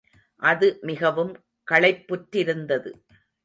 அது 0.41 0.67
மிகவும் 0.81 1.33
களைப்புற்றிருந்தது. 1.67 2.91